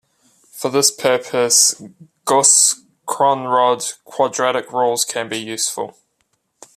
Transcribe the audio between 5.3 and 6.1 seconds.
useful.